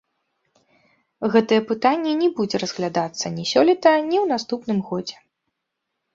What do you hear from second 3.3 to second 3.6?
ні